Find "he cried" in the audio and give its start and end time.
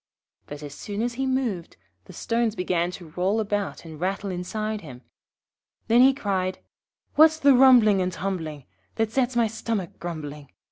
6.01-6.57